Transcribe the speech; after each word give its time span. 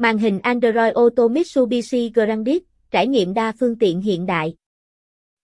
Màn 0.00 0.18
hình 0.18 0.40
Android 0.42 0.94
Auto 0.94 1.28
Mitsubishi 1.28 2.10
Grandis 2.14 2.62
trải 2.90 3.06
nghiệm 3.06 3.34
đa 3.34 3.52
phương 3.60 3.78
tiện 3.78 4.00
hiện 4.00 4.26
đại. 4.26 4.54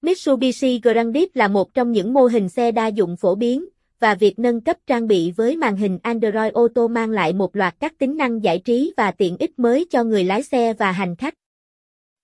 Mitsubishi 0.03 0.81
Grandis 0.83 1.29
là 1.35 1.49
một 1.49 1.75
trong 1.75 1.93
những 1.93 2.13
mô 2.13 2.27
hình 2.27 2.49
xe 2.49 2.73
đa 2.73 2.87
dụng 2.87 3.17
phổ 3.17 3.35
biến, 3.35 3.65
và 4.01 4.15
việc 4.15 4.39
nâng 4.39 4.61
cấp 4.61 4.77
trang 4.87 5.07
bị 5.07 5.31
với 5.31 5.57
màn 5.57 5.77
hình 5.77 5.99
Android 6.03 6.53
Auto 6.55 6.87
mang 6.87 7.11
lại 7.11 7.33
một 7.33 7.57
loạt 7.57 7.75
các 7.81 7.99
tính 7.99 8.17
năng 8.17 8.45
giải 8.45 8.59
trí 8.59 8.93
và 8.97 9.11
tiện 9.11 9.37
ích 9.37 9.59
mới 9.59 9.87
cho 9.91 10.05
người 10.05 10.25
lái 10.25 10.43
xe 10.43 10.75
và 10.75 10.93
hành 10.93 11.17
khách. 11.17 11.35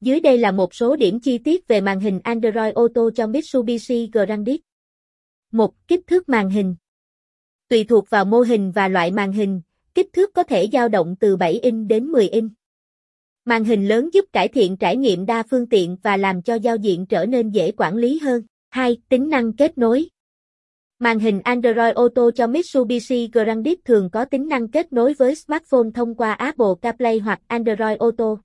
Dưới 0.00 0.20
đây 0.20 0.38
là 0.38 0.52
một 0.52 0.74
số 0.74 0.96
điểm 0.96 1.20
chi 1.20 1.38
tiết 1.38 1.68
về 1.68 1.80
màn 1.80 2.00
hình 2.00 2.20
Android 2.24 2.74
Auto 2.74 3.02
cho 3.14 3.26
Mitsubishi 3.26 4.10
Grandis. 4.12 4.60
1. 5.52 5.74
Kích 5.88 6.06
thước 6.06 6.28
màn 6.28 6.50
hình 6.50 6.76
Tùy 7.68 7.84
thuộc 7.84 8.10
vào 8.10 8.24
mô 8.24 8.40
hình 8.40 8.72
và 8.72 8.88
loại 8.88 9.10
màn 9.10 9.32
hình, 9.32 9.60
kích 10.00 10.12
thước 10.12 10.30
có 10.34 10.42
thể 10.42 10.68
dao 10.72 10.88
động 10.88 11.16
từ 11.20 11.36
7 11.36 11.52
inch 11.52 11.88
đến 11.88 12.06
10 12.06 12.28
inch. 12.28 12.52
Màn 13.44 13.64
hình 13.64 13.88
lớn 13.88 14.10
giúp 14.12 14.24
cải 14.32 14.48
thiện 14.48 14.76
trải 14.76 14.96
nghiệm 14.96 15.26
đa 15.26 15.42
phương 15.50 15.66
tiện 15.66 15.96
và 16.02 16.16
làm 16.16 16.42
cho 16.42 16.54
giao 16.54 16.76
diện 16.76 17.06
trở 17.06 17.26
nên 17.26 17.50
dễ 17.50 17.72
quản 17.76 17.96
lý 17.96 18.18
hơn. 18.18 18.42
2. 18.70 18.96
Tính 19.08 19.30
năng 19.30 19.52
kết 19.52 19.78
nối 19.78 20.08
Màn 20.98 21.18
hình 21.18 21.40
Android 21.40 21.94
Auto 21.94 22.30
cho 22.30 22.46
Mitsubishi 22.46 23.30
Grandip 23.32 23.78
thường 23.84 24.10
có 24.10 24.24
tính 24.24 24.48
năng 24.48 24.68
kết 24.68 24.92
nối 24.92 25.14
với 25.14 25.34
smartphone 25.34 25.90
thông 25.94 26.14
qua 26.14 26.32
Apple 26.32 26.66
CarPlay 26.82 27.18
hoặc 27.18 27.40
Android 27.46 27.98
Auto. 27.98 28.36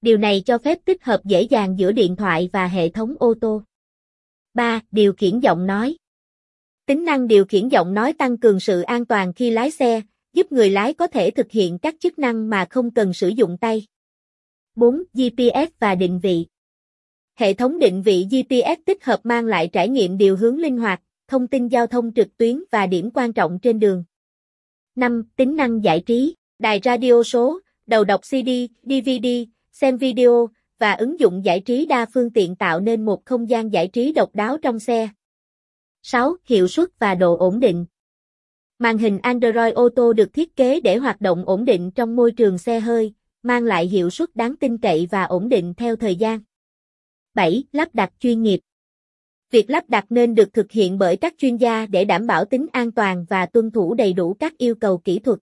Điều 0.00 0.18
này 0.18 0.42
cho 0.46 0.58
phép 0.58 0.78
tích 0.84 1.04
hợp 1.04 1.20
dễ 1.24 1.42
dàng 1.42 1.78
giữa 1.78 1.92
điện 1.92 2.16
thoại 2.16 2.50
và 2.52 2.66
hệ 2.66 2.88
thống 2.88 3.14
ô 3.18 3.34
tô. 3.40 3.62
3. 4.54 4.80
Điều 4.90 5.12
khiển 5.12 5.40
giọng 5.40 5.66
nói 5.66 5.96
Tính 6.86 7.04
năng 7.04 7.26
điều 7.26 7.44
khiển 7.44 7.68
giọng 7.68 7.94
nói 7.94 8.12
tăng 8.12 8.38
cường 8.38 8.60
sự 8.60 8.82
an 8.82 9.04
toàn 9.04 9.32
khi 9.32 9.50
lái 9.50 9.70
xe, 9.70 10.02
giúp 10.32 10.52
người 10.52 10.70
lái 10.70 10.94
có 10.94 11.06
thể 11.06 11.30
thực 11.30 11.50
hiện 11.50 11.78
các 11.78 11.94
chức 12.00 12.18
năng 12.18 12.50
mà 12.50 12.66
không 12.70 12.90
cần 12.90 13.12
sử 13.12 13.28
dụng 13.28 13.56
tay. 13.60 13.86
4. 14.76 15.02
GPS 15.14 15.72
và 15.78 15.94
định 15.94 16.20
vị 16.22 16.46
Hệ 17.34 17.54
thống 17.54 17.78
định 17.78 18.02
vị 18.02 18.26
GPS 18.30 18.84
tích 18.84 19.04
hợp 19.04 19.20
mang 19.24 19.44
lại 19.44 19.68
trải 19.72 19.88
nghiệm 19.88 20.18
điều 20.18 20.36
hướng 20.36 20.58
linh 20.58 20.78
hoạt, 20.78 21.02
thông 21.28 21.46
tin 21.46 21.68
giao 21.68 21.86
thông 21.86 22.14
trực 22.14 22.36
tuyến 22.36 22.62
và 22.72 22.86
điểm 22.86 23.10
quan 23.14 23.32
trọng 23.32 23.58
trên 23.62 23.78
đường. 23.78 24.04
5. 24.94 25.22
Tính 25.36 25.56
năng 25.56 25.84
giải 25.84 26.02
trí, 26.06 26.34
đài 26.58 26.80
radio 26.84 27.22
số, 27.22 27.60
đầu 27.86 28.04
đọc 28.04 28.20
CD, 28.20 28.48
DVD, 28.82 29.26
xem 29.72 29.96
video, 29.96 30.48
và 30.78 30.92
ứng 30.92 31.20
dụng 31.20 31.44
giải 31.44 31.60
trí 31.60 31.86
đa 31.86 32.06
phương 32.14 32.30
tiện 32.30 32.56
tạo 32.56 32.80
nên 32.80 33.04
một 33.04 33.24
không 33.24 33.48
gian 33.50 33.72
giải 33.72 33.88
trí 33.88 34.12
độc 34.12 34.34
đáo 34.34 34.58
trong 34.58 34.78
xe. 34.78 35.08
6. 36.02 36.36
Hiệu 36.44 36.68
suất 36.68 36.88
và 36.98 37.14
độ 37.14 37.36
ổn 37.36 37.60
định 37.60 37.86
Màn 38.82 38.98
hình 38.98 39.18
Android 39.22 39.74
Auto 39.74 40.12
được 40.12 40.32
thiết 40.32 40.56
kế 40.56 40.80
để 40.80 40.96
hoạt 40.96 41.20
động 41.20 41.44
ổn 41.46 41.64
định 41.64 41.90
trong 41.90 42.16
môi 42.16 42.32
trường 42.32 42.58
xe 42.58 42.80
hơi, 42.80 43.14
mang 43.42 43.64
lại 43.64 43.86
hiệu 43.86 44.10
suất 44.10 44.36
đáng 44.36 44.56
tin 44.56 44.78
cậy 44.78 45.08
và 45.10 45.22
ổn 45.22 45.48
định 45.48 45.74
theo 45.74 45.96
thời 45.96 46.16
gian. 46.16 46.40
7. 47.34 47.64
Lắp 47.72 47.88
đặt 47.94 48.12
chuyên 48.20 48.42
nghiệp 48.42 48.60
Việc 49.50 49.70
lắp 49.70 49.84
đặt 49.88 50.04
nên 50.10 50.34
được 50.34 50.52
thực 50.52 50.72
hiện 50.72 50.98
bởi 50.98 51.16
các 51.16 51.34
chuyên 51.38 51.56
gia 51.56 51.86
để 51.86 52.04
đảm 52.04 52.26
bảo 52.26 52.44
tính 52.44 52.66
an 52.72 52.92
toàn 52.92 53.26
và 53.28 53.46
tuân 53.46 53.70
thủ 53.70 53.94
đầy 53.94 54.12
đủ 54.12 54.34
các 54.34 54.58
yêu 54.58 54.74
cầu 54.74 54.98
kỹ 54.98 55.18
thuật. 55.18 55.38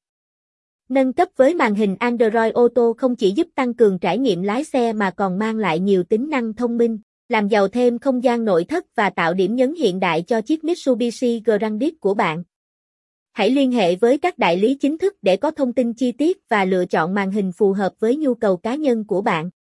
Nâng 0.89 1.13
cấp 1.13 1.29
với 1.37 1.55
màn 1.55 1.75
hình 1.75 1.97
Android 2.01 2.55
Auto 2.55 2.93
không 2.99 3.17
chỉ 3.17 3.31
giúp 3.31 3.49
tăng 3.55 3.75
cường 3.75 3.99
trải 3.99 4.19
nghiệm 4.19 4.43
lái 4.43 4.65
xe 4.65 4.93
mà 4.93 5.11
còn 5.11 5.39
mang 5.39 5.57
lại 5.57 5.81
nhiều 5.81 6.03
tính 6.03 6.31
năng 6.31 6.55
thông 6.55 6.79
minh, 6.79 6.99
làm 7.29 7.49
giàu 7.49 7.69
thêm 7.69 7.99
không 7.99 8.25
gian 8.25 8.45
nội 8.45 8.65
thất 8.65 8.97
và 8.97 9.11
tạo 9.11 9.35
điểm 9.35 9.57
nhấn 9.57 9.75
hiện 9.75 10.01
đại 10.01 10.23
cho 10.23 10.41
chiếc 10.41 10.65
Mitsubishi 10.65 11.43
grandis 11.45 11.93
của 12.01 12.15
bạn. 12.15 12.43
Hãy 13.39 13.51
liên 13.51 13.73
hệ 13.73 13.97
với 13.97 14.19
các 14.19 14.39
đại 14.39 14.57
lý 14.57 14.75
chính 14.75 14.99
thức 14.99 15.17
để 15.23 15.37
có 15.37 15.51
thông 15.51 15.73
tin 15.73 15.93
chi 15.93 16.13
tiết 16.13 16.39
và 16.49 16.65
lựa 16.65 16.85
chọn 16.85 17.15
màn 17.15 17.31
hình 17.31 17.53
phù 17.53 17.73
hợp 17.73 17.93
với 18.01 18.17
nhu 18.17 18.35
cầu 18.35 18.57
cá 18.57 18.75
nhân 18.75 19.05
của 19.05 19.21
bạn. 19.21 19.51